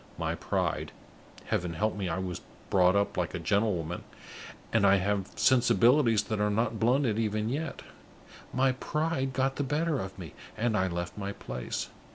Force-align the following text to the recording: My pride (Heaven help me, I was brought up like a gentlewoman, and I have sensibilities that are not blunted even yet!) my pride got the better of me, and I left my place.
My 0.17 0.33
pride 0.33 0.91
(Heaven 1.45 1.73
help 1.73 1.95
me, 1.95 2.09
I 2.09 2.17
was 2.17 2.41
brought 2.71 2.95
up 2.95 3.17
like 3.17 3.35
a 3.35 3.39
gentlewoman, 3.39 4.03
and 4.73 4.83
I 4.83 4.95
have 4.95 5.29
sensibilities 5.35 6.23
that 6.23 6.39
are 6.39 6.49
not 6.49 6.79
blunted 6.79 7.19
even 7.19 7.49
yet!) 7.49 7.83
my 8.51 8.71
pride 8.71 9.31
got 9.31 9.57
the 9.57 9.63
better 9.63 9.99
of 9.99 10.17
me, 10.17 10.33
and 10.57 10.75
I 10.75 10.87
left 10.87 11.19
my 11.19 11.33
place. 11.33 11.89